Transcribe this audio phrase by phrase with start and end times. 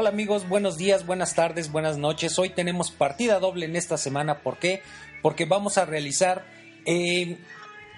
[0.00, 2.38] Hola amigos, buenos días, buenas tardes, buenas noches.
[2.38, 4.42] Hoy tenemos partida doble en esta semana.
[4.44, 4.80] ¿Por qué?
[5.22, 6.46] Porque vamos a realizar
[6.86, 7.36] eh,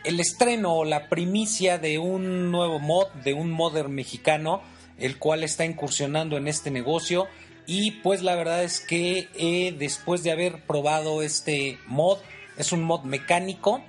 [0.04, 4.62] el estreno o la primicia de un nuevo mod, de un modder mexicano,
[4.96, 7.26] el cual está incursionando en este negocio.
[7.66, 12.16] Y pues la verdad es que eh, después de haber probado este mod,
[12.56, 13.82] es un mod mecánico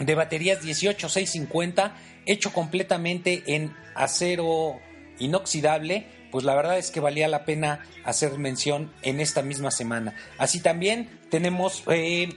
[0.00, 4.78] de baterías 18650, hecho completamente en acero
[5.18, 10.14] inoxidable pues la verdad es que valía la pena hacer mención en esta misma semana.
[10.38, 12.28] Así también tenemos eh,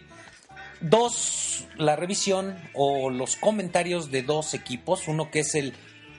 [0.81, 5.73] dos, la revisión o los comentarios de dos equipos, uno que es el,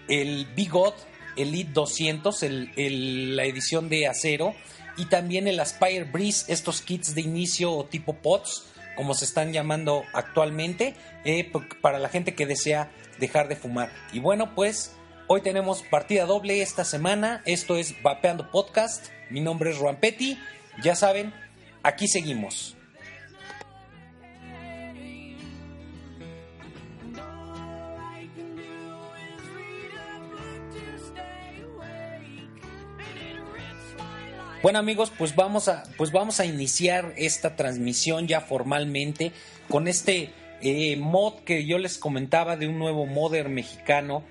[0.09, 0.95] el Bigot
[1.37, 4.55] Elite 200, el, la edición de acero,
[4.97, 9.53] y también el Aspire Breeze, estos kits de inicio o tipo POTS, como se están
[9.53, 13.91] llamando actualmente, eh, para la gente que desea dejar de fumar.
[14.13, 14.95] Y bueno, pues
[15.35, 17.41] Hoy tenemos partida doble esta semana.
[17.47, 19.07] Esto es Vapeando Podcast.
[19.31, 20.39] Mi nombre es Juan Petty.
[20.83, 21.33] Ya saben,
[21.83, 22.77] aquí seguimos.
[34.63, 39.33] Bueno amigos, pues vamos a, pues vamos a iniciar esta transmisión ya formalmente
[39.71, 40.31] con este
[40.61, 44.25] eh, mod que yo les comentaba de un nuevo modder mexicano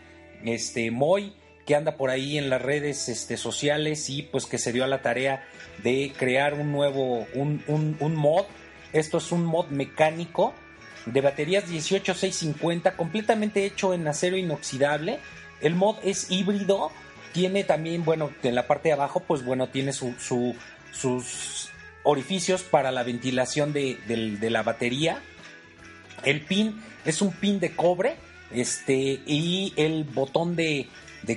[0.45, 1.33] este Moy,
[1.65, 4.87] que anda por ahí en las redes este, sociales y pues que se dio a
[4.87, 5.45] la tarea
[5.83, 8.45] de crear un nuevo, un, un, mod.
[8.93, 10.53] Esto es un mod mecánico
[11.05, 15.19] de baterías 18650, completamente hecho en acero inoxidable.
[15.61, 16.91] El mod es híbrido,
[17.33, 20.13] tiene también, bueno, en la parte de abajo, pues bueno, tiene su,
[20.91, 21.69] sus
[22.03, 25.21] orificios para la ventilación de, de la batería.
[26.23, 28.15] El pin es un pin de cobre
[28.53, 30.87] este, y el botón de,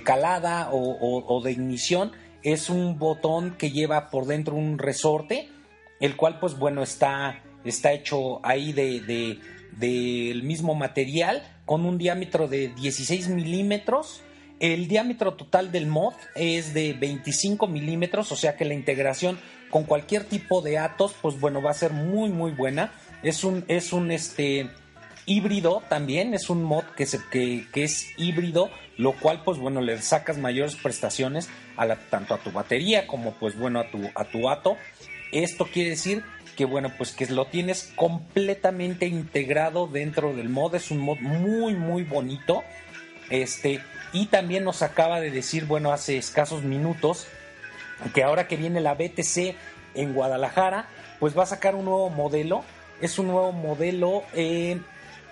[0.02, 5.48] calada o, de ignición es un botón que lleva por dentro un resorte,
[6.00, 9.38] el cual pues bueno está, está hecho ahí de,
[9.78, 14.22] del mismo material con un diámetro de 16 milímetros.
[14.60, 19.38] El diámetro total del mod es de 25 milímetros, o sea que la integración
[19.70, 22.92] con cualquier tipo de Atos, pues bueno, va a ser muy muy buena.
[23.22, 24.70] Es un, es un este,
[25.26, 27.04] híbrido también, es un mod que,
[27.74, 32.52] es híbrido, lo cual pues bueno, le sacas mayores prestaciones a la, tanto a tu
[32.52, 34.76] batería como pues bueno a tu, a tu ato.
[35.32, 36.22] Esto quiere decir
[36.56, 41.74] que bueno, pues que lo tienes completamente integrado dentro del mod, es un mod muy
[41.74, 42.62] muy bonito.
[43.30, 43.80] Este,
[44.12, 47.26] y también nos acaba de decir, bueno, hace escasos minutos,
[48.12, 49.56] que ahora que viene la BTC
[49.94, 52.62] en Guadalajara, pues va a sacar un nuevo modelo.
[53.00, 54.80] Es un nuevo modelo eh,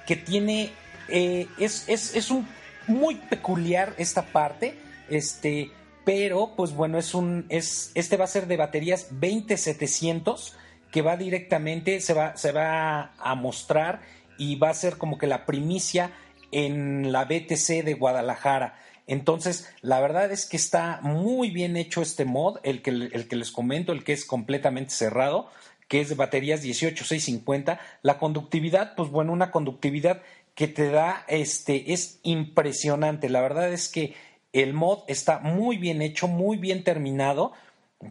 [0.06, 0.70] que tiene,
[1.08, 2.46] eh, es, es, es, un
[2.86, 5.70] muy peculiar esta parte, este,
[6.04, 10.56] pero pues bueno, es un, es, este va a ser de baterías 20700
[10.90, 14.02] que va directamente, se va, se va a mostrar
[14.36, 16.12] y va a ser como que la primicia
[16.50, 18.78] en la BTC de Guadalajara.
[19.06, 23.36] Entonces, la verdad es que está muy bien hecho este mod, el que, el que
[23.36, 25.50] les comento, el que es completamente cerrado
[25.92, 27.78] que es de baterías 18650.
[28.00, 30.22] La conductividad, pues bueno, una conductividad
[30.54, 33.28] que te da, este, es impresionante.
[33.28, 34.14] La verdad es que
[34.54, 37.52] el mod está muy bien hecho, muy bien terminado.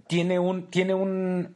[0.06, 1.56] Tiene un, tiene un,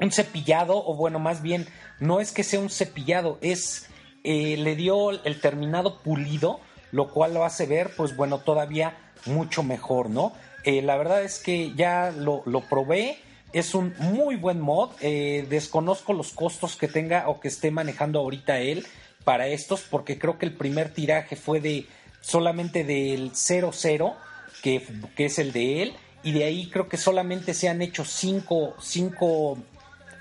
[0.00, 1.68] un cepillado, o bueno, más bien,
[2.00, 3.88] no es que sea un cepillado, es,
[4.24, 6.58] eh, le dio el terminado pulido,
[6.90, 10.32] lo cual lo hace ver, pues bueno, todavía mucho mejor, ¿no?
[10.64, 13.18] Eh, la verdad es que ya lo, lo probé,
[13.58, 14.90] es un muy buen mod.
[15.00, 18.86] Eh, desconozco los costos que tenga o que esté manejando ahorita él
[19.24, 21.86] para estos, porque creo que el primer tiraje fue de
[22.20, 24.14] solamente del 00,
[24.62, 24.86] que,
[25.16, 29.58] que es el de él, y de ahí creo que solamente se han hecho 5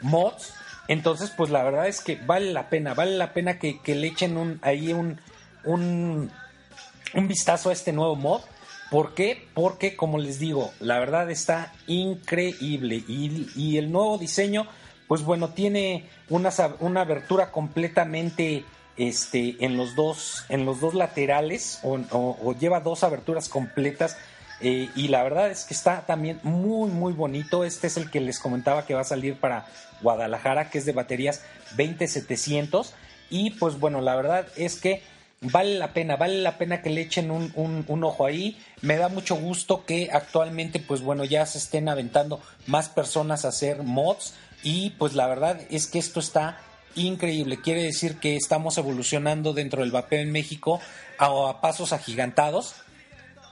[0.02, 0.54] mods.
[0.88, 4.60] Entonces, pues la verdad es que vale la pena, vale la pena que, le echen
[4.62, 5.20] ahí un,
[5.66, 6.32] un,
[7.14, 8.42] un vistazo a este nuevo mod.
[8.96, 9.46] ¿Por qué?
[9.54, 13.04] Porque, como les digo, la verdad está increíble.
[13.10, 14.68] Y, el nuevo diseño,
[15.10, 16.50] pues bueno, tiene una,
[16.80, 18.64] una abertura completamente
[18.96, 24.16] este, en, los dos, en los dos laterales o, lleva dos aberturas completas.
[24.62, 27.66] Eh, y la verdad es que está también muy, muy bonito.
[27.66, 29.66] Este es el que les comentaba que va a salir para
[30.04, 31.44] Guadalajara, que es de baterías
[31.76, 32.94] 20700.
[33.30, 35.04] Y pues bueno, la verdad es que
[35.52, 38.58] vale la pena, vale la pena que le echen un, ojo ahí.
[38.82, 43.50] Me da mucho gusto que actualmente, pues bueno, ya se estén aventando más personas a
[43.50, 44.34] hacer mods.
[44.64, 46.60] Y pues la verdad es que esto está
[46.96, 47.60] increíble.
[47.62, 50.80] Quiere decir que estamos evolucionando dentro del vapeo en México
[51.18, 52.76] a, pasos agigantados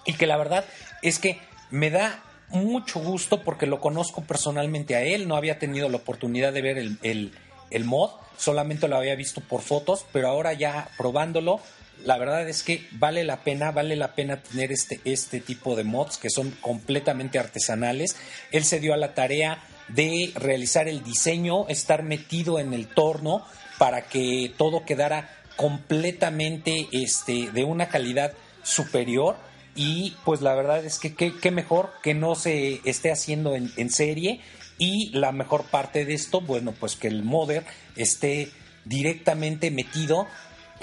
[0.06, 0.66] y que la verdad
[1.02, 5.90] es que me da mucho gusto porque lo conozco personalmente a él, no había tenido
[5.90, 10.90] la oportunidad de ver el, mod, solamente lo había visto por fotos, pero ahora ya
[10.98, 11.60] probándolo,
[12.04, 15.84] la verdad es que vale la pena, vale la pena tener este, este tipo de
[15.84, 18.16] mods que son completamente artesanales.
[18.52, 23.46] Él se dio a la tarea de realizar el diseño, estar metido en el torno
[23.78, 28.34] para que todo quedara completamente este, de una calidad
[28.64, 29.36] superior
[29.76, 34.42] y pues la verdad es que qué mejor que no se esté haciendo en, serie
[34.78, 37.64] y la mejor parte de esto, bueno, pues que el modder
[37.96, 38.50] esté
[38.86, 40.28] directamente metido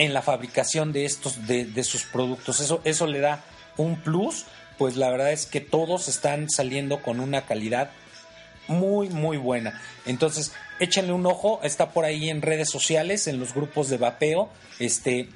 [0.01, 2.59] en la fabricación de estos, de, sus productos.
[2.61, 3.45] Eso, eso le da
[3.77, 4.47] un plus,
[4.79, 7.91] pues la verdad es que todos están saliendo con una calidad
[8.67, 9.79] muy, muy buena.
[10.07, 14.49] Entonces, échenle un ojo, está por ahí en redes sociales, en los grupos de vapeo.
[14.79, 15.29] Este,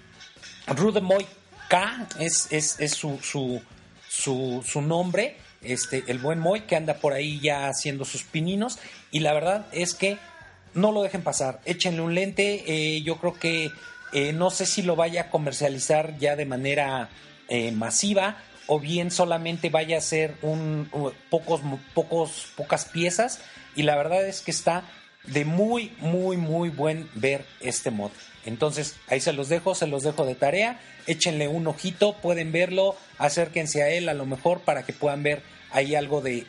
[0.66, 1.26] Rudemoy
[1.68, 3.60] K es, es, es su, su,
[4.08, 8.78] su, su, nombre, este, el buen Moy, que anda por ahí ya haciendo sus pininos.
[9.10, 10.16] Y la verdad es que
[10.72, 12.64] no lo dejen pasar, échenle un lente.
[12.66, 13.70] Eh, yo creo que
[14.14, 17.10] eh, no sé si lo vaya a comercializar ya de manera
[17.48, 20.88] eh, masiva o bien solamente vaya a ser un,
[21.30, 21.60] pocos,
[21.92, 23.40] pocos, pocas piezas.
[23.76, 24.84] Y la verdad es que está
[25.26, 28.10] de muy, muy, muy buen ver este mod.
[28.46, 30.80] Entonces, ahí se los dejo, se los dejo de tarea.
[31.06, 35.42] Échenle un ojito, pueden verlo, acérquense a él a lo mejor para que puedan ver
[35.70, 36.46] ahí algo de,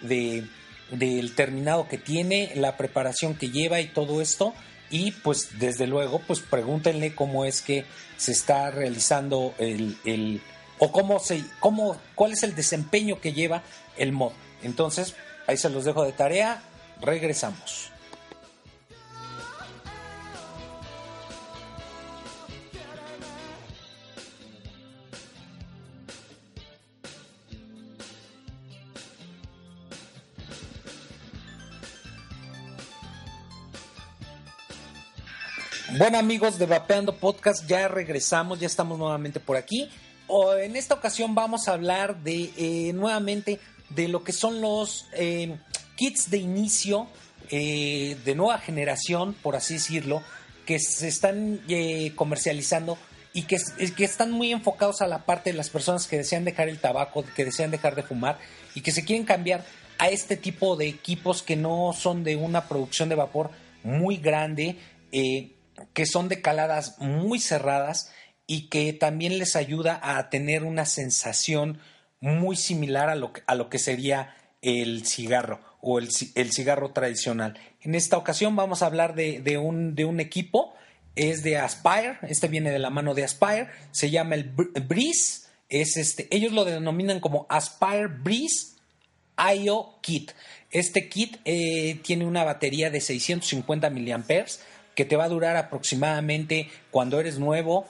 [0.91, 4.53] del terminado que tiene, la preparación que lleva y todo esto.
[4.89, 7.85] Y pues desde luego, pues pregúntenle cómo es que
[8.17, 10.41] se está realizando el
[10.77, 13.63] o cómo se, cómo, cuál es el desempeño que lleva
[13.97, 14.33] el mod.
[14.63, 15.15] Entonces,
[15.47, 16.61] ahí se los dejo de tarea,
[17.01, 17.91] regresamos.
[35.97, 39.89] Bueno amigos de Vapeando Podcast, ya regresamos, ya estamos nuevamente por aquí.
[40.59, 43.61] En esta ocasión vamos a hablar de eh, nuevamente
[43.91, 45.55] de lo que son los eh,
[45.95, 47.07] kits de inicio
[47.49, 50.21] eh, de nueva generación, por así decirlo,
[50.65, 51.61] que se están
[52.15, 52.97] comercializando
[53.31, 53.57] y que,
[53.95, 57.23] que, están muy enfocados a la parte de las personas que desean dejar el tabaco,
[57.37, 58.37] que desean dejar de fumar
[58.73, 59.63] y que se quieren cambiar
[59.97, 63.51] a este tipo de equipos que no son de una producción de vapor
[63.83, 64.77] muy grande,
[65.93, 68.11] que son de caladas muy cerradas
[68.47, 71.79] y que también les ayuda a tener una sensación
[72.19, 77.59] muy similar a lo, a lo que sería el cigarro o el, cigarro tradicional.
[77.81, 80.73] En esta ocasión vamos a hablar de, un, de un equipo,
[81.15, 85.97] es de Aspire, este viene de la mano de Aspire, se llama el Breeze, es
[85.97, 88.75] este, ellos lo denominan como Aspire Breeze
[89.37, 90.31] IO Kit.
[90.71, 94.61] Este kit eh, tiene una batería de 650 miliamperes
[94.95, 97.85] que te va a durar aproximadamente cuando eres nuevo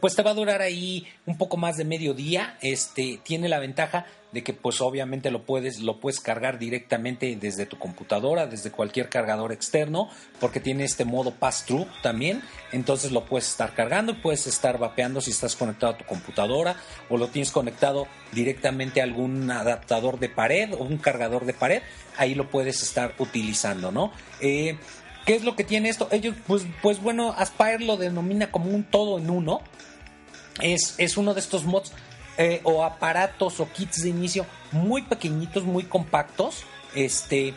[0.00, 2.56] pues te va a durar ahí un poco más de medio día.
[2.62, 7.66] Este tiene la ventaja de que pues obviamente lo puedes lo puedes cargar directamente desde
[7.66, 10.08] tu computadora, desde cualquier cargador externo,
[10.40, 12.42] porque tiene este modo pass through también.
[12.70, 16.76] Entonces lo puedes estar cargando y puedes estar vapeando si estás conectado a tu computadora
[17.10, 21.82] o lo tienes conectado directamente a algún adaptador de pared o un cargador de pared.
[22.16, 24.12] Ahí lo puedes estar utilizando, ¿no?
[24.40, 24.78] Eh,
[25.24, 26.08] ¿Qué es lo que tiene esto?
[26.10, 29.60] Ellos, pues, pues bueno, Aspire lo denomina como un todo en uno.
[30.60, 31.92] Es, es uno de estos mods
[32.38, 36.64] eh, o aparatos o kits de inicio muy pequeñitos, muy compactos.
[36.94, 37.54] Este,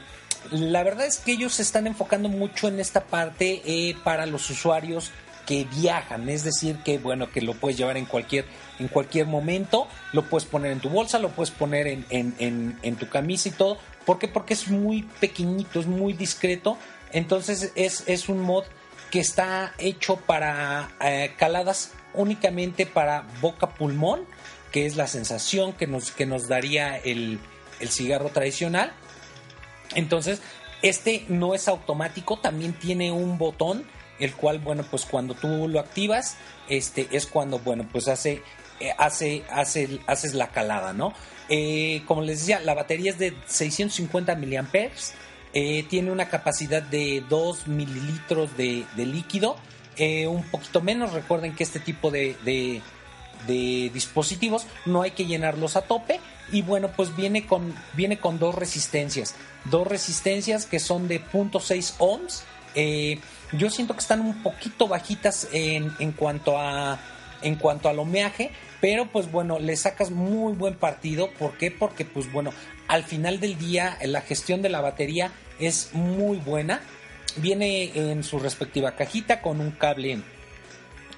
[0.51, 4.49] la verdad es que ellos se están enfocando mucho en esta parte eh, para los
[4.49, 5.11] usuarios
[5.45, 8.45] que viajan, es decir, que bueno, que lo puedes llevar en cualquier,
[8.79, 12.95] en cualquier momento, lo puedes poner en tu bolsa, lo puedes poner en, en, en
[12.95, 13.77] tu camisa y todo.
[14.05, 14.27] ¿Por qué?
[14.27, 16.77] Porque es muy pequeñito, es muy discreto
[17.11, 18.63] entonces es, un mod
[19.11, 24.25] que está hecho para eh, caladas únicamente para boca pulmón
[24.75, 27.39] que es la sensación que nos, que nos daría el,
[27.79, 28.91] el cigarro tradicional.
[29.95, 30.41] Entonces,
[30.81, 33.85] este no es automático, también tiene un botón,
[34.19, 36.35] el cual, bueno, pues cuando tú lo activas,
[36.67, 38.41] este es cuando, bueno, pues hace,
[38.81, 41.13] eh, hace, hace, haces la calada, ¿no?
[41.47, 45.13] Eh, como les decía, la batería es de 650 miliamperes,
[45.55, 49.55] eh, tiene una capacidad de 2 mililitros de, líquido,
[50.27, 51.13] un poquito menos.
[51.13, 52.35] Recuerden que este tipo de,
[53.47, 56.19] de dispositivos no hay que llenarlos a tope
[56.51, 59.35] y bueno pues viene con viene con dos resistencias
[59.65, 62.43] dos resistencias que son de 0.6 ohms
[62.75, 63.19] eh,
[63.53, 66.99] yo siento que están un poquito bajitas en, en cuanto a
[67.41, 71.71] en cuanto al homeaje pero pues bueno le sacas muy buen partido ¿por qué?
[71.71, 72.51] porque pues bueno
[72.87, 76.81] al final del día la gestión de la batería es muy buena.
[77.37, 80.19] Viene en su respectiva cajita con un cable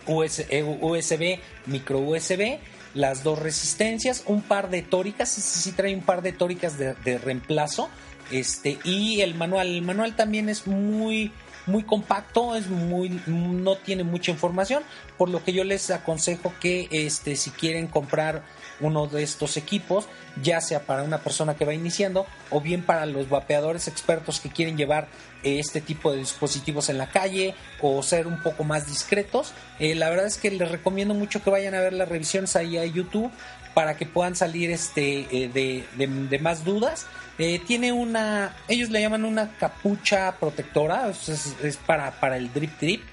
[0.07, 2.59] USB, eh, micro USB,
[2.93, 7.89] las dos resistencias, un par de tóricas, sí, trae un par de tóricas de, reemplazo,
[8.31, 11.31] este, y el manual, el manual también es muy,
[11.67, 14.83] muy compacto, es muy, no tiene mucha información,
[15.17, 18.43] por lo que yo les aconsejo que este, si quieren comprar
[18.79, 20.07] uno de estos equipos,
[20.41, 24.49] ya sea para una persona que va iniciando o bien para los vapeadores expertos que
[24.49, 25.07] quieren llevar
[25.43, 29.53] este tipo de dispositivos en la calle o ser un poco más discretos.
[29.79, 32.77] Eh, la verdad es que les recomiendo mucho que vayan a ver las revisiones ahí
[32.77, 33.31] a YouTube
[33.73, 37.05] para que puedan salir este eh, de, más dudas.
[37.67, 43.03] tiene una, ellos le llaman una capucha protectora, es, es para, para el drip drip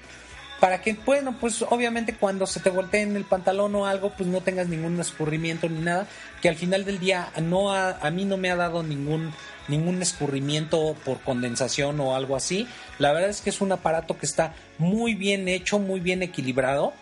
[0.59, 4.27] para que, bueno, pues obviamente cuando se te voltee en el pantalón o algo, pues
[4.29, 6.07] no tengas ningún escurrimiento ni nada,
[6.41, 9.33] que al final del día no a mí no me ha dado ningún
[9.67, 12.67] ningún escurrimiento por condensación o algo así.
[12.99, 16.93] La verdad es que es un aparato que está muy bien hecho, muy bien equilibrado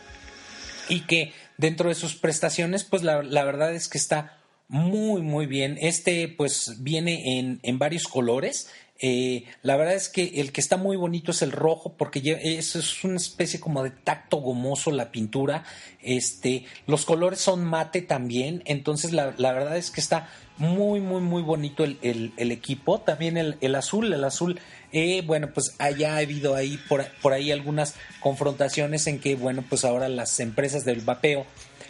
[0.89, 5.45] y que dentro de sus prestaciones, pues la, la verdad es que está muy, muy
[5.45, 5.77] bien.
[5.81, 8.69] Este pues viene en, en varios colores.
[9.05, 12.79] Eh, la verdad es que el que está muy bonito es el rojo porque eso
[12.79, 15.65] es una especie como de tacto gomoso la pintura.
[16.01, 21.19] Este, los colores son mate también, entonces la, la verdad es que está muy, muy,
[21.19, 23.01] muy bonito el, el, equipo.
[23.01, 24.57] También el, el, azul, el azul,
[24.93, 29.83] eh, bueno, pues haya habido ahí por, por ahí algunas confrontaciones en que, bueno, pues
[29.83, 31.45] ahora las empresas del vapeo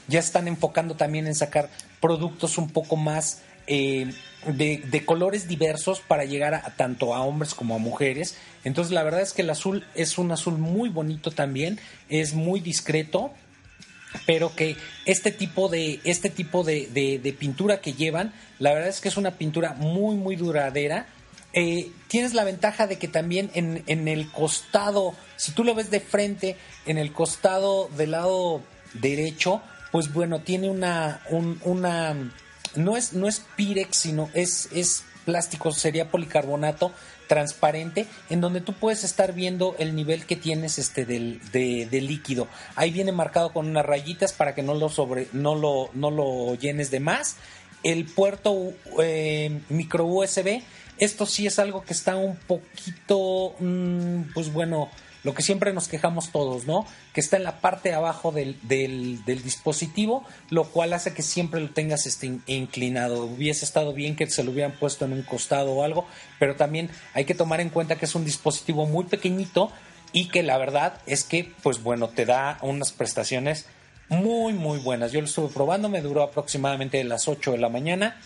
[0.07, 1.69] ya están enfocando también en sacar
[2.01, 4.11] productos un poco más eh,
[4.45, 8.37] de, colores diversos para llegar a, tanto a hombres como a mujeres.
[8.63, 12.59] Entonces la verdad es que el azul es un azul muy bonito también, es muy
[12.59, 13.31] discreto,
[14.25, 19.09] pero que este tipo de, este tipo de, pintura que llevan, la verdad es que
[19.09, 21.07] es una pintura muy, muy duradera.
[21.53, 25.99] Eh, tienes la ventaja de que también en, el costado, si tú lo ves de
[25.99, 28.61] frente, en el costado del lado
[28.93, 31.21] derecho, pues bueno, tiene una
[32.75, 36.91] no es, no es Pirex, sino es, es plástico, sería policarbonato
[37.27, 42.47] transparente, en donde tú puedes estar viendo el nivel que tienes este del, de, líquido.
[42.75, 46.55] Ahí viene marcado con unas rayitas para que no lo sobre, no lo, no lo
[46.55, 47.37] llenes de más.
[47.81, 50.61] El puerto eh, micro USB,
[50.97, 54.89] esto sí es algo que está un poquito, mm, pues bueno,
[55.23, 56.85] lo que siempre nos quejamos todos, ¿no?
[57.13, 61.61] Que está en la parte de abajo del, del, dispositivo, lo cual hace que siempre
[61.61, 63.25] lo tengas este, inclinado.
[63.25, 66.05] Hubiese estado bien que se lo hubieran puesto en un costado o algo,
[66.39, 69.71] pero también hay que tomar en cuenta que es un dispositivo muy pequeñito
[70.11, 73.65] y que la verdad es que, pues bueno, te da unas prestaciones
[74.09, 75.11] muy, muy buenas.
[75.11, 78.19] Yo lo estuve probando, me duró aproximadamente de las 8 de la mañana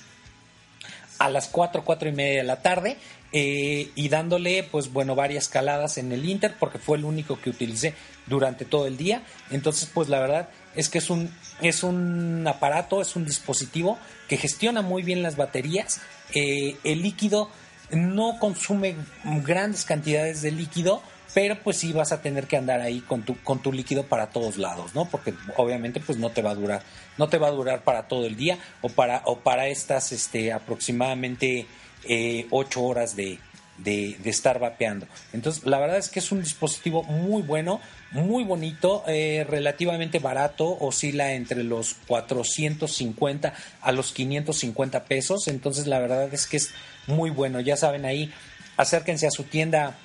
[1.19, 2.97] a las 4, 4 y media de la tarde
[3.33, 7.49] eh, y dándole pues bueno varias caladas en el Inter porque fue el único que
[7.49, 7.93] utilicé
[8.25, 11.29] durante todo el día entonces pues la verdad es que es un
[11.61, 13.97] es un aparato es un dispositivo
[14.29, 15.99] que gestiona muy bien las baterías
[16.33, 17.49] eh, el líquido
[17.91, 18.95] no consume
[19.43, 21.01] grandes cantidades de líquido
[21.33, 24.27] pero pues sí vas a tener que andar ahí con tu, con tu líquido para
[24.31, 25.05] todos lados, ¿no?
[25.05, 26.81] Porque obviamente pues no te va a durar,
[27.17, 30.51] no te va a durar para todo el día o para, o para estas este,
[30.51, 31.67] aproximadamente
[32.03, 33.39] eh, ocho horas de,
[33.77, 35.07] de, estar vapeando.
[35.33, 37.79] Entonces, la verdad es que es un dispositivo muy bueno,
[38.11, 45.47] muy bonito, eh, relativamente barato, oscila entre los 450 a los 550 pesos.
[45.47, 46.71] Entonces, la verdad es que es
[47.05, 47.59] muy bueno.
[47.59, 48.31] Ya saben ahí,
[48.77, 49.97] acérquense a su tienda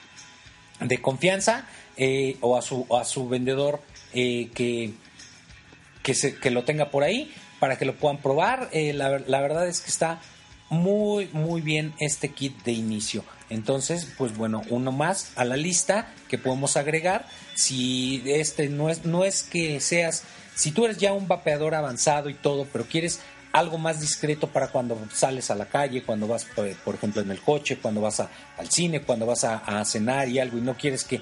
[0.80, 3.80] de confianza eh, o, a su, a su vendedor
[4.12, 4.92] eh, que,
[6.02, 8.68] que, se, que, lo tenga por ahí para que lo puedan probar.
[8.72, 10.20] La, la, verdad es que está
[10.72, 13.24] muy, muy bien este kit de inicio.
[13.50, 17.26] Entonces, pues bueno, uno más a la lista que podemos agregar.
[17.54, 20.24] Si este no es, no es que seas
[20.54, 23.20] Si tú eres ya un vapeador avanzado y todo, pero quieres
[23.52, 27.40] algo más discreto para cuando sales a la calle, cuando vas, por ejemplo, en el
[27.40, 31.20] coche, cuando vas al cine, cuando vas a, cenar y algo y no quieres que,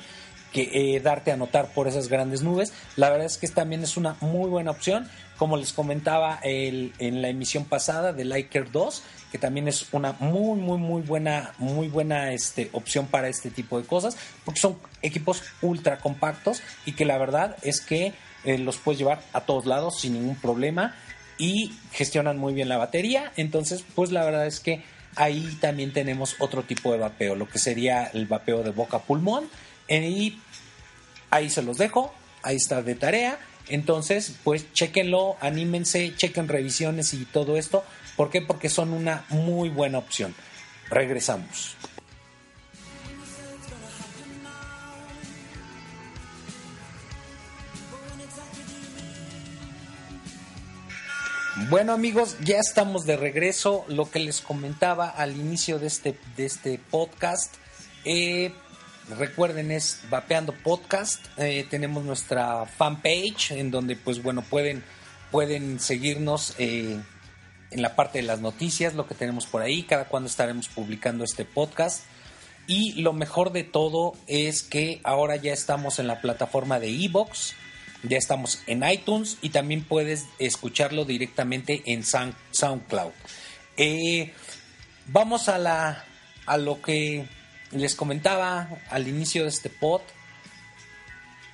[0.54, 2.72] eh, darte a notar por esas grandes nubes.
[2.96, 5.08] La verdad es que también es una muy buena opción.
[5.38, 10.60] Como les comentaba en la emisión pasada de Liker 2, que también es una muy,
[10.60, 15.42] muy, muy buena, muy buena este, opción para este tipo de cosas, porque son equipos
[15.62, 18.12] ultra compactos y que la verdad es que
[18.44, 20.94] eh, los puedes llevar a todos lados sin ningún problema
[21.38, 23.32] y gestionan muy bien la batería.
[23.36, 24.82] Entonces, pues la verdad es que
[25.16, 29.48] ahí también tenemos otro tipo de vapeo, lo que sería el vapeo de boca pulmón.
[29.90, 30.38] Y
[31.30, 33.38] ahí se los dejo, ahí está de tarea.
[33.68, 37.84] Entonces, pues chequenlo, anímense, chequen revisiones y todo esto.
[38.16, 38.40] ¿Por qué?
[38.40, 40.34] Porque son una muy buena opción.
[40.88, 41.76] Regresamos.
[51.68, 53.84] Bueno amigos, ya estamos de regreso.
[53.88, 57.54] Lo que les comentaba al inicio de este, de este podcast.
[58.04, 58.52] Eh,
[59.16, 61.26] recuerden es Vapeando Podcast.
[61.38, 64.82] Eh, tenemos nuestra fanpage en donde pues bueno pueden,
[65.30, 66.98] pueden seguirnos eh,
[67.70, 71.24] en la parte de las noticias, lo que tenemos por ahí, cada cuando estaremos publicando
[71.24, 72.04] este podcast.
[72.66, 77.54] Y lo mejor de todo es que ahora ya estamos en la plataforma de Evox
[78.02, 83.12] ya estamos en iTunes y también puedes escucharlo directamente en SoundCloud.
[83.76, 84.32] Eh,
[85.06, 86.04] vamos a, la,
[86.46, 87.26] a lo que
[87.70, 90.02] les comentaba al inicio de este pod.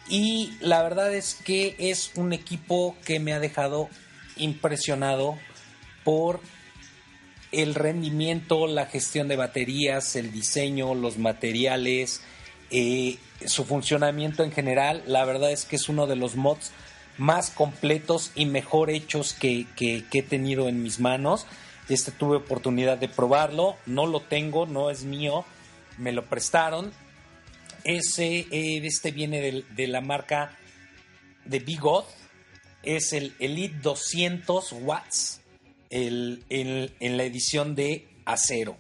[0.09, 3.89] Y la verdad es que es un equipo que me ha dejado
[4.37, 5.39] impresionado
[6.05, 6.41] por
[7.53, 12.23] el rendimiento, la gestión de baterías, el diseño, los materiales,
[12.71, 16.73] eh, su funcionamiento en general, la verdad es que es uno de los mods
[17.19, 21.47] más completos y mejor hechos que, he tenido en mis manos.
[21.89, 25.45] Este tuve oportunidad de probarlo, no lo tengo, no es mío,
[25.99, 26.93] me lo prestaron.
[27.85, 30.57] Ese, eh, este viene de, la marca
[31.45, 32.07] de Bigot,
[32.83, 35.41] es el Elite 200 watts
[35.91, 38.77] el, en la edición de acero.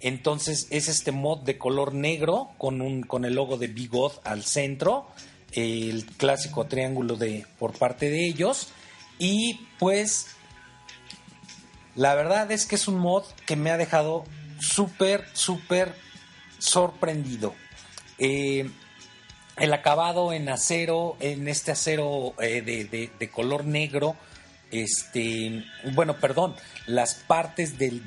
[0.00, 4.44] Entonces es este mod de color negro con, un, con el logo de Bigot al
[4.44, 5.08] centro,
[5.52, 8.68] el clásico triángulo de, por parte de ellos.
[9.18, 10.28] Y pues
[11.94, 14.24] la verdad es que es un mod que me ha dejado
[14.58, 15.94] súper, súper
[16.60, 17.54] sorprendido.
[18.18, 18.70] Eh,
[19.56, 24.16] el acabado en acero, en este acero eh, de, color negro,
[24.70, 26.54] este, bueno, perdón,
[26.86, 28.06] las partes del,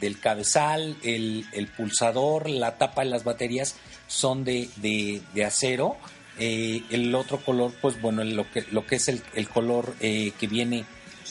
[0.00, 3.76] del cabezal, el, pulsador, la tapa de las baterías
[4.06, 5.96] son de, acero.
[6.38, 10.46] Eh, el otro color, pues bueno, lo que, lo que es el, color eh, que
[10.46, 10.84] viene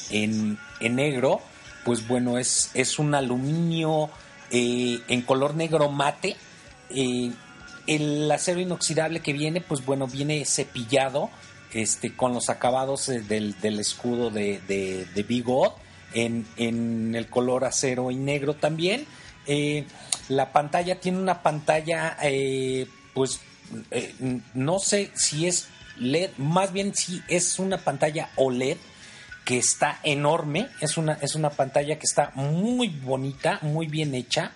[0.09, 1.41] en, negro,
[1.85, 4.09] pues bueno, es, es un aluminio
[4.51, 6.35] eh, en color negro mate.
[6.89, 11.29] el acero inoxidable que viene, pues bueno, viene cepillado
[11.73, 15.23] este, con los acabados del, escudo de, de, de
[16.13, 19.05] en, el color acero y negro también.
[19.45, 19.85] Eh,
[20.29, 23.39] la pantalla tiene una pantalla, eh, pues
[23.91, 24.13] eh,
[24.53, 28.77] no sé si es LED, más bien si es una pantalla OLED
[29.47, 34.51] que está enorme, es una, es una pantalla que está muy bonita, muy bien hecha,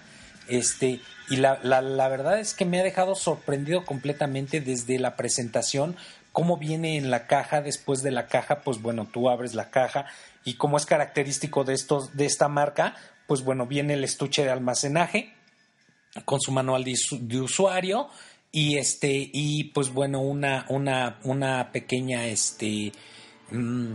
[0.50, 1.00] este,
[1.30, 5.96] y la, la, la verdad es que me ha dejado sorprendido completamente desde la presentación,
[6.34, 10.08] cómo viene en la caja, después de la caja, pues bueno, tú abres la caja
[10.44, 12.94] y como es característico de, estos, de esta marca,
[13.28, 15.34] pues bueno, viene el estuche de almacenaje
[16.26, 18.10] con su manual de, usuario
[18.52, 22.92] y este y pues bueno una una una pequeña este
[23.52, 23.94] mm,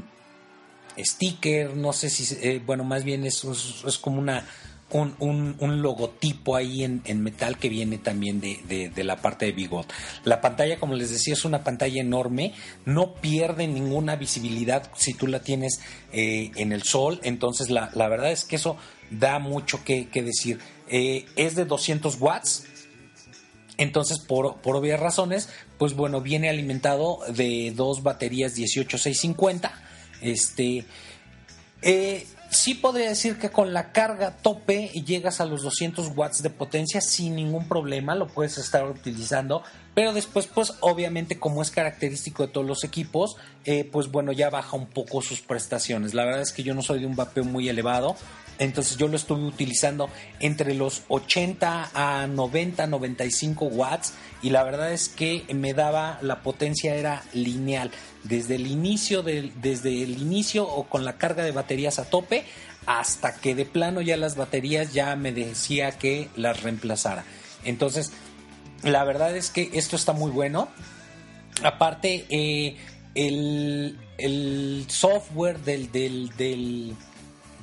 [0.98, 4.44] sticker no sé si eh, bueno más bien es, es como una
[4.90, 9.92] un, un, logotipo ahí en, metal que viene también de, la parte de Bigot.
[10.24, 12.54] La pantalla, como les decía, es una pantalla enorme,
[12.84, 15.80] no pierde ninguna visibilidad si tú la tienes
[16.12, 18.76] eh, en el sol, entonces la, verdad es que eso
[19.10, 20.60] da mucho que, decir.
[20.88, 22.64] Eh, es de 200 watts,
[23.78, 29.82] entonces, por, por, obvias razones, pues bueno, viene alimentado de dos baterías 18650.
[30.20, 30.84] Este,
[31.82, 36.50] eh, sí podría decir que con la carga tope llegas a los 200 watts de
[36.50, 39.62] potencia sin ningún problema, lo puedes estar utilizando
[39.96, 44.50] pero después pues obviamente como es característico de todos los equipos, eh, pues bueno ya
[44.50, 46.12] baja un poco sus prestaciones.
[46.12, 48.14] La verdad es que yo no soy de un vapeo muy elevado,
[48.58, 54.92] entonces yo lo estuve utilizando entre los 80 a 90, 95 watts y la verdad
[54.92, 57.90] es que me daba la potencia era lineal
[58.22, 62.44] desde el inicio desde el inicio o con la carga de baterías a tope
[62.84, 67.24] hasta que de plano ya las baterías ya me decía que las reemplazara.
[67.64, 68.12] Entonces,
[68.86, 70.68] la verdad es que esto está muy bueno.
[71.62, 72.76] Aparte, eh,
[73.14, 76.30] el, software del, del,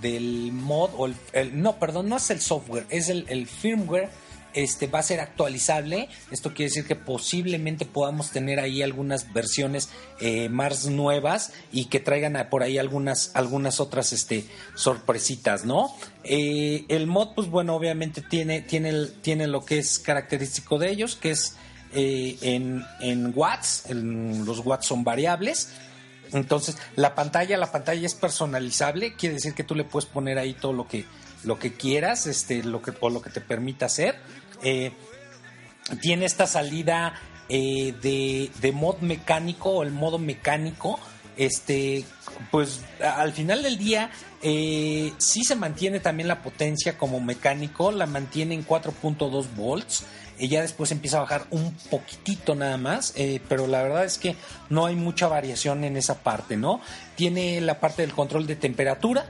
[0.01, 4.09] del, mod, o el, no, perdón, no es el software, es el, el firmware
[4.53, 6.09] este, va a ser actualizable.
[6.31, 9.89] Esto quiere decir que posiblemente podamos tener ahí algunas versiones
[10.19, 15.93] eh, más nuevas y que traigan por ahí algunas, algunas otras este, sorpresitas, ¿no?
[16.23, 21.15] Eh, el mod, pues bueno, obviamente tiene, tiene, tiene lo que es característico de ellos,
[21.15, 21.55] que es
[21.93, 25.69] eh, en, en, watts, los watts son variables.
[26.31, 30.53] Entonces, la pantalla, la pantalla es personalizable, quiere decir que tú le puedes poner ahí
[30.53, 31.05] todo lo que,
[31.43, 34.15] lo que quieras, este, lo que, o lo que te permita hacer.
[34.61, 34.91] Eh,
[36.01, 37.13] tiene esta salida
[37.49, 40.99] eh, de, mod mecánico o el modo mecánico.
[41.35, 42.05] Este,
[42.51, 44.11] pues al final del día
[44.43, 50.05] eh, sí se mantiene también la potencia como mecánico, la mantiene en 4.2 volts.
[50.39, 53.13] Y ya después empieza a bajar un poquitito nada más,
[53.47, 54.35] pero la verdad es que
[54.69, 56.81] no hay mucha variación en esa parte, ¿no?
[57.15, 59.27] Tiene la parte del control de temperatura,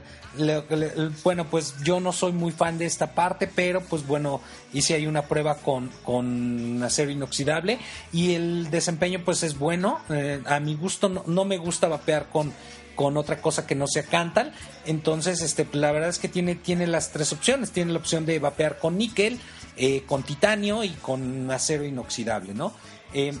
[1.22, 4.40] bueno, pues yo no soy muy fan de esta parte, pero pues bueno,
[4.72, 7.78] hice ahí una prueba con, con acero inoxidable
[8.12, 10.00] y el desempeño pues es bueno.
[10.10, 12.52] Eh, a mi gusto no, me gusta vapear con,
[12.96, 14.52] con otra cosa que no sea Cantal.
[14.86, 17.70] Entonces, este, la verdad es que tiene, tiene las tres opciones.
[17.70, 19.38] Tiene la opción de vapear con níquel,
[19.76, 22.72] eh, con titanio y con acero inoxidable, ¿no?
[23.12, 23.32] Eh,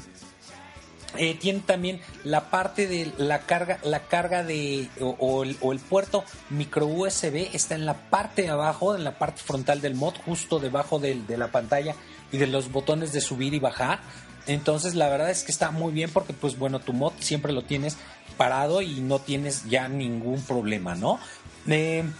[1.16, 6.86] eh, tiene también la parte de la carga, la carga de o, el, puerto micro
[6.86, 10.98] USB está en la parte de abajo, en la parte frontal del mod, justo debajo
[10.98, 11.94] de la pantalla
[12.32, 14.00] y de los botones de subir y bajar.
[14.46, 17.62] Entonces la verdad es que está muy bien porque pues bueno, tu mod siempre lo
[17.62, 17.96] tienes
[18.36, 21.18] parado y no tienes ya ningún problema, ¿no?
[21.66, 22.12] En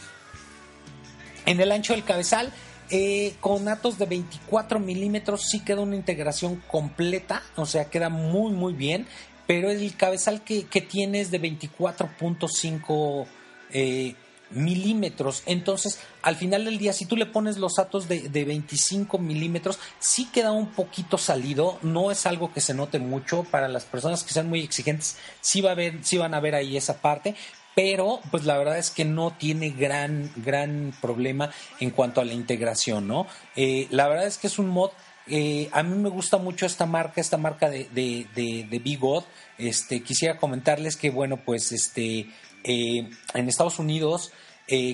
[1.47, 2.53] el ancho del cabezal
[2.91, 8.53] eh, con Atos de 24 milímetros sí queda una integración completa, o sea, queda muy
[8.53, 9.07] muy bien,
[9.47, 13.27] pero el cabezal que, que tiene es de 24.5
[13.71, 14.15] eh,
[14.51, 15.43] milímetros.
[15.47, 19.79] Entonces, al final del día, si tú le pones los Atos de, de, 25 milímetros,
[19.99, 23.45] sí queda un poquito salido, no es algo que se note mucho.
[23.45, 26.55] Para las personas que sean muy exigentes, sí, va a ver, sí van a ver
[26.55, 27.35] ahí esa parte,
[27.75, 32.33] pero pues la verdad es que no tiene gran, gran problema en cuanto a la
[32.33, 33.27] integración, ¿no?
[33.57, 34.91] Eh, la verdad es que es un mod,
[35.27, 39.25] eh, a mí me gusta mucho esta marca, esta marca de, de, de, Big God,
[39.59, 42.29] este, quisiera comentarles que, bueno, pues este,
[42.63, 44.33] eh, en Estados Unidos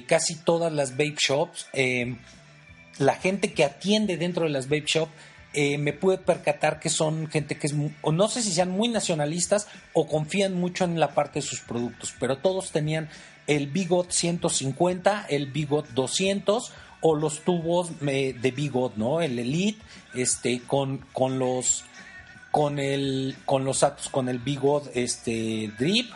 [0.09, 1.69] casi todas las vape shops,
[2.99, 5.13] la gente que atiende dentro de las vape shops
[5.53, 8.89] eh, me pude percatar que son gente que es, o no sé si sean muy
[8.89, 13.09] nacionalistas o confían mucho en la parte de sus productos, pero todos tenían
[13.47, 19.21] el Bigot 150, el Bigot 200 o los tubos eh, de Bigot, ¿no?
[19.21, 19.81] El Elite,
[20.15, 21.85] este, con, con los,
[22.51, 26.11] con el, con los con el Bigot, este, Drip,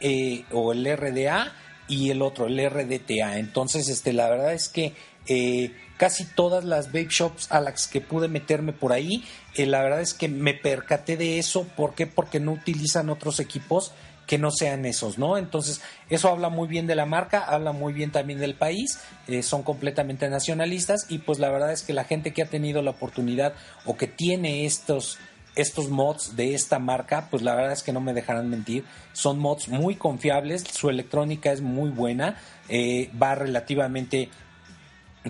[0.00, 1.52] eh, o el RDA
[1.88, 3.38] y el otro, el RDTA.
[3.38, 4.92] Entonces, este, la verdad es que
[5.96, 9.24] casi todas las vape shops a las que pude meterme por ahí.
[9.54, 11.64] Eh, la verdad es que me percaté de eso.
[11.76, 12.06] ¿Por qué?
[12.06, 13.92] Porque no utilizan otros equipos
[14.26, 15.36] que no sean esos, ¿no?
[15.36, 19.42] Entonces, eso habla muy bien de la marca, habla muy bien también del país, eh,
[19.42, 22.92] son completamente nacionalistas y pues la verdad es que la gente que ha tenido la
[22.92, 23.52] oportunidad
[23.84, 25.18] o que tiene estos
[25.56, 29.38] estos mods de esta marca, pues la verdad es que no me dejarán mentir, son
[29.38, 34.30] mods muy confiables, su electrónica es muy buena, eh, va relativamente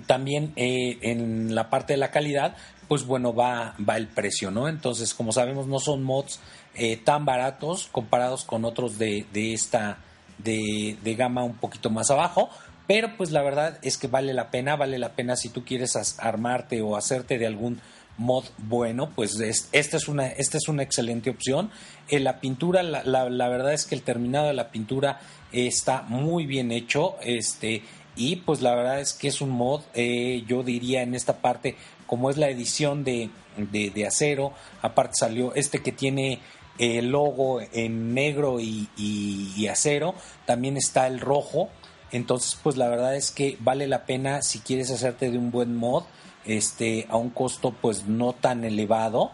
[0.01, 2.57] también eh, en la parte de la calidad,
[2.89, 4.69] pues bueno, va, va el precio, ¿no?
[4.69, 6.41] Entonces, como sabemos, no son mods
[6.75, 9.99] eh, tan baratos comparados con otros de, de esta,
[10.39, 12.51] de, de, gama un poquito más abajo,
[12.87, 15.97] pero pues la verdad es que vale la pena, vale la pena si tú quieres
[16.19, 17.81] armarte o hacerte de algún
[18.17, 21.71] mod bueno, pues esta, es una, esta es una excelente opción.
[22.09, 25.21] En la pintura, la, la, la, verdad es que el terminado de la pintura
[25.53, 27.83] está muy bien hecho, este
[28.17, 31.77] y pues la verdad es que es un mod, eh, yo diría en esta parte,
[32.07, 36.41] como es la edición de, de, acero, aparte salió este que tiene
[36.79, 40.15] el logo en negro y, y, acero,
[40.47, 41.71] también está el rojo,
[42.13, 45.75] entonces pues la verdad es que vale la pena si quieres hacerte de un buen
[45.75, 46.05] mod,
[46.45, 49.33] este, a un costo pues no tan elevado,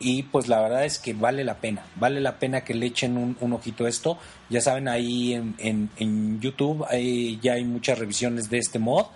[0.00, 3.16] y pues la verdad es que vale la pena, vale la pena que le echen
[3.16, 4.18] un, ojito esto.
[4.48, 6.86] Ya saben, ahí en, en, YouTube
[7.40, 9.06] ya hay muchas revisiones de este mod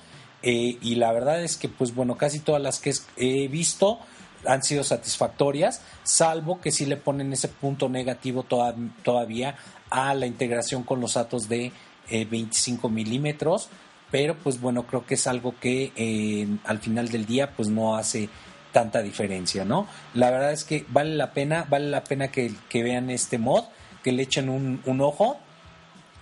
[0.47, 3.99] eh, y la verdad es que pues bueno, casi todas las que he visto
[4.47, 9.57] han sido satisfactorias, salvo que sí le ponen ese punto negativo todavía
[9.89, 11.73] a la integración con los datos de
[12.11, 13.71] 25 eh, milímetros,
[14.11, 17.97] pero pues bueno, creo que es algo que eh, al final del día pues no
[17.97, 18.29] hace
[18.75, 19.87] tanta diferencia, ¿no?
[20.15, 23.63] La verdad es que vale la pena, vale la pena que, vean este mod,
[24.03, 25.39] que le echen un, ojo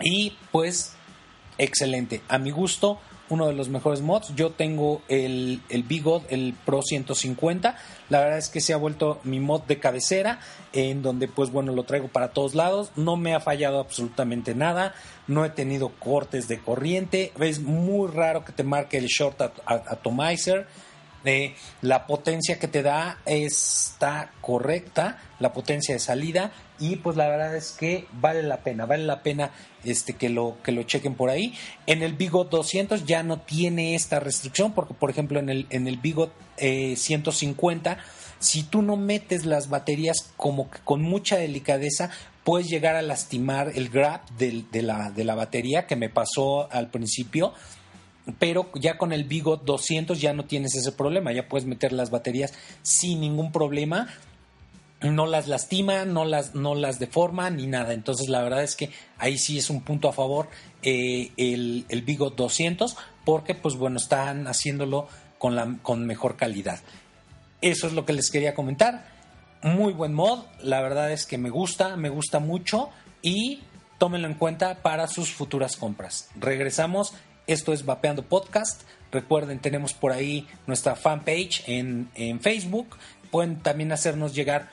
[0.00, 0.92] y pues
[1.56, 4.34] excelente, a mi gusto uno de los mejores mods.
[4.36, 7.78] Yo tengo el, el Bigot, el Pro 150.
[8.10, 10.38] La verdad es que se ha vuelto mi mod de cabecera,
[10.74, 12.92] en donde pues bueno, lo traigo para todos lados.
[12.94, 14.94] No me ha fallado absolutamente nada.
[15.28, 17.32] No he tenido cortes de corriente.
[17.40, 20.66] Es muy raro que te marque el Short Atomizer
[21.82, 27.56] la potencia que te da está correcta, la potencia de salida y pues la verdad
[27.56, 29.50] es que vale la pena, vale la pena
[29.84, 31.54] este que lo que lo chequen por ahí.
[31.86, 35.86] En el Bigot 200 ya no tiene esta restricción porque por ejemplo en el en
[35.86, 37.98] el Bigot 150
[38.42, 42.10] si tú no metes las baterías como que con mucha delicadeza,
[42.42, 46.90] puedes llegar a lastimar el grab de, la, de la batería que me pasó al
[46.90, 47.54] principio
[48.38, 52.10] pero ya con el Bigot 200 ya no tienes ese problema, ya puedes meter las
[52.10, 54.08] baterías sin ningún problema,
[55.00, 57.92] no las lastima, no las, no las deforma ni nada.
[57.92, 60.48] Entonces la verdad es que ahí sí es un punto a favor
[60.82, 65.08] eh, el, el Bigot 200 porque pues bueno, están haciéndolo
[65.38, 66.80] con, la, con mejor calidad.
[67.60, 69.10] Eso es lo que les quería comentar.
[69.62, 72.90] Muy buen mod, la verdad es que me gusta, me gusta mucho
[73.22, 73.62] y
[73.98, 76.28] tómenlo en cuenta para sus futuras compras.
[76.36, 77.14] Regresamos
[77.52, 78.82] esto es Vapeando Podcast.
[79.10, 82.96] Recuerden, tenemos por ahí nuestra fanpage en, en Facebook.
[83.30, 84.70] Pueden también hacernos llegar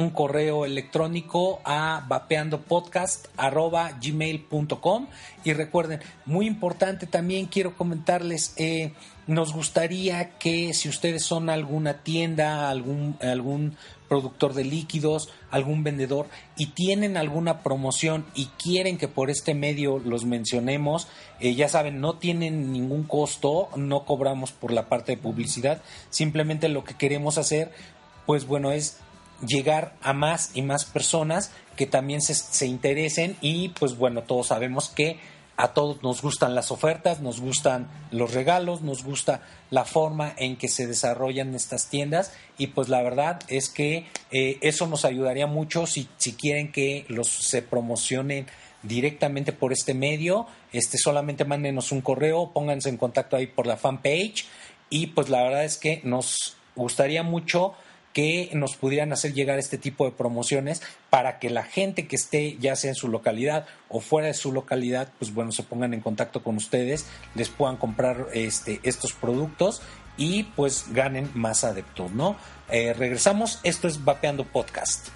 [0.00, 5.06] un correo electrónico a vapeandopodcast.gmail.com
[5.44, 8.92] y recuerden, muy importante también quiero comentarles, eh,
[9.26, 13.76] nos gustaría que si ustedes son alguna tienda, algún, algún
[14.08, 20.00] productor de líquidos, algún vendedor y tienen alguna promoción y quieren que por este medio
[20.00, 21.06] los mencionemos,
[21.38, 26.68] eh, ya saben, no tienen ningún costo, no cobramos por la parte de publicidad, simplemente
[26.68, 27.70] lo que queremos hacer,
[28.26, 28.98] pues bueno, es
[29.46, 34.48] llegar a más y más personas que también se, se interesen y pues bueno, todos
[34.48, 35.18] sabemos que
[35.60, 40.56] a todos nos gustan las ofertas, nos gustan los regalos, nos gusta la forma en
[40.56, 45.46] que se desarrollan estas tiendas y pues la verdad es que eh, eso nos ayudaría
[45.46, 48.46] mucho si, si quieren que los se promocionen
[48.82, 53.76] directamente por este medio, este solamente mándenos un correo, pónganse en contacto ahí por la
[53.76, 54.46] fanpage
[54.88, 57.74] y pues la verdad es que nos gustaría mucho
[58.12, 62.56] que nos pudieran hacer llegar este tipo de promociones para que la gente que esté
[62.58, 66.00] ya sea en su localidad o fuera de su localidad, pues bueno, se pongan en
[66.00, 69.82] contacto con ustedes, les puedan comprar este, estos productos
[70.16, 72.36] y pues ganen más adeptos, ¿no?
[72.70, 75.08] Eh, regresamos, esto es Vapeando Podcast.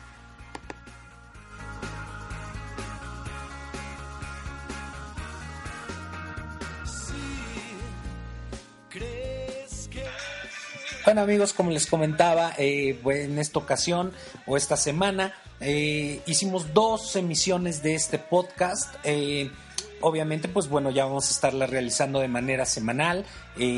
[11.05, 14.15] Bueno amigos, como les comentaba, eh, en esta ocasión
[14.47, 18.95] o esta semana eh, hicimos dos emisiones de este podcast.
[19.05, 19.51] Eh,
[20.01, 23.27] obviamente, pues bueno, ya vamos a estarla realizando de manera semanal,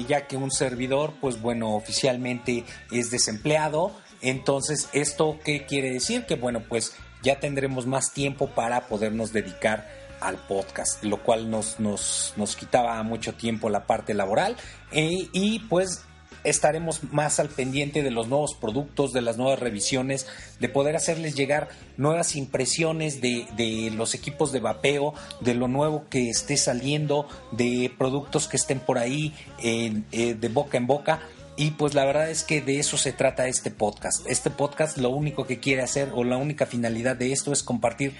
[0.06, 3.90] ya que un servidor, pues bueno, oficialmente es desempleado.
[4.22, 6.26] Entonces, ¿esto qué quiere decir?
[6.26, 11.80] Que bueno, pues ya tendremos más tiempo para podernos dedicar al podcast, lo cual nos,
[11.80, 14.56] nos, nos quitaba mucho tiempo la parte laboral.
[14.92, 16.04] y pues
[16.46, 20.26] estaremos más al pendiente de los nuevos productos, de las nuevas revisiones,
[20.60, 26.30] de poder hacerles llegar nuevas impresiones de, los equipos de vapeo, de lo nuevo que
[26.30, 31.20] esté saliendo, de productos que estén por ahí eh, de boca en boca.
[31.58, 34.26] Y pues la verdad es que de eso se trata este podcast.
[34.26, 38.14] Este podcast lo único que quiere hacer o la única finalidad de esto es compartir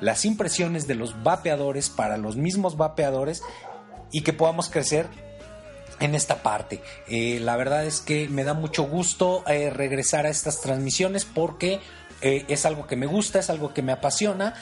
[0.00, 3.42] las impresiones de los vapeadores para los mismos vapeadores
[4.10, 5.06] y que podamos crecer
[6.00, 6.80] en esta parte.
[7.06, 11.80] Eh, la verdad es que me da mucho gusto eh, regresar a estas transmisiones porque
[12.22, 14.54] eh, es algo que me gusta, es algo que me apasiona.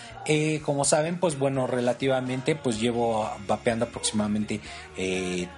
[0.62, 4.60] como saben, pues bueno, relativamente, pues llevo vapeando aproximadamente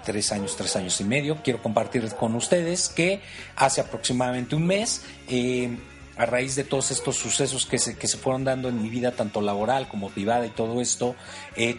[0.05, 1.43] tres años, tres años y medio.
[1.43, 3.21] Quiero compartir con ustedes que
[3.57, 5.03] hace aproximadamente un mes
[6.17, 9.13] a raíz de todos estos sucesos que se, que se fueron dando en mi vida,
[9.13, 11.17] tanto laboral como privada y todo esto,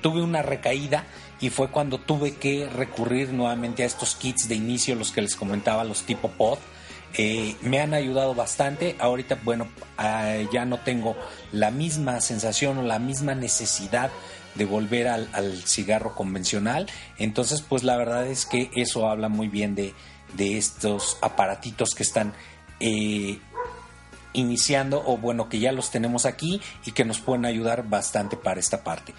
[0.01, 1.05] tuve una recaída
[1.41, 5.36] y fue cuando tuve que recurrir nuevamente a estos kits de inicio, los que les
[5.36, 6.60] comentaba, los tipo pod.
[7.17, 8.95] eh, me han ayudado bastante.
[8.99, 11.17] Ahorita, bueno, ah, ya no tengo
[11.51, 14.12] la misma sensación o la misma necesidad
[14.56, 16.88] de volver al, cigarro convencional.
[17.17, 19.93] Entonces, pues la verdad es que eso habla muy bien de,
[20.38, 22.34] estos aparatitos que están
[22.80, 23.39] eh,
[24.32, 28.60] iniciando o bueno, que ya los tenemos aquí y que nos pueden ayudar bastante para
[28.60, 29.13] esta parte.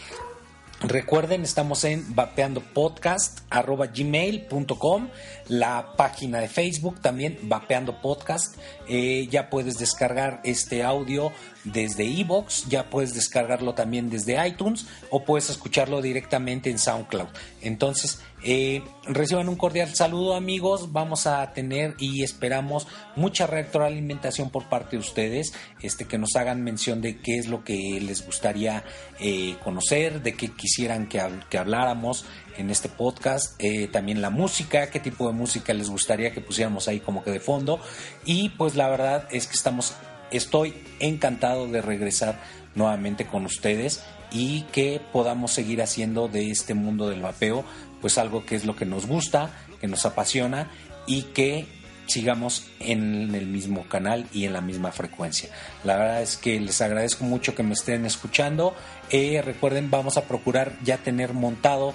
[0.85, 5.09] Recuerden, estamos en vapeandopodcast.gmail.com,
[5.47, 8.57] la página de Facebook también, Vapeando Podcast.
[8.89, 11.31] Eh, ya puedes descargar este audio
[11.63, 17.29] desde Evox, ya puedes descargarlo también desde iTunes o puedes escucharlo directamente en SoundCloud.
[17.61, 24.69] Entonces, eh, reciban un cordial saludo amigos, vamos a tener y esperamos mucha retroalimentación por
[24.69, 28.85] parte de ustedes, este, que nos hagan mención de qué es lo que les gustaría
[29.21, 32.25] eh, conocer, de qué quisieran que, que habláramos
[32.57, 36.89] en este podcast, eh, también la música, qué tipo de música les gustaría que pusiéramos
[36.89, 37.81] ahí como que de fondo.
[38.25, 39.95] Y pues la verdad es que estamos,
[40.31, 42.41] estoy encantado de regresar
[42.75, 47.65] nuevamente con ustedes y que podamos seguir haciendo de este mundo del vapeo
[48.03, 50.71] pues algo que es lo que nos gusta, que nos apasiona
[51.07, 51.67] y que
[52.07, 55.49] sigamos en el mismo canal y en la misma frecuencia.
[55.85, 58.75] La verdad es que les agradezco mucho que me estén escuchando.
[59.11, 61.95] Eh, recuerden, vamos a procurar ya tener montado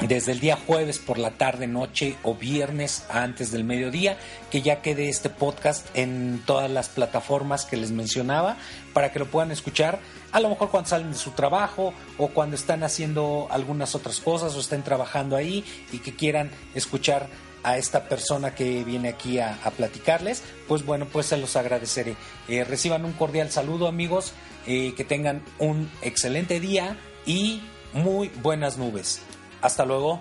[0.00, 4.16] desde el día jueves por la tarde, noche o viernes antes del mediodía,
[4.50, 8.56] que ya quede este podcast en todas las plataformas que les mencionaba
[8.94, 10.00] para que lo puedan escuchar
[10.32, 14.54] a lo mejor cuando salen de su trabajo o cuando están haciendo algunas otras cosas
[14.54, 17.28] o estén trabajando ahí y que quieran escuchar
[17.62, 22.16] a esta persona que viene aquí a, platicarles, pues bueno, pues se los agradeceré.
[22.48, 24.32] Eh, reciban un cordial saludo amigos,
[24.66, 27.62] eh, que tengan un excelente día y
[27.92, 29.20] muy buenas nubes.
[29.60, 30.20] Hasta luego.